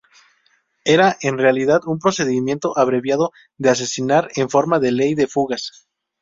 [0.83, 5.85] Era en realidad un procedimiento abreviado de asesinar en forma de Ley de fugas.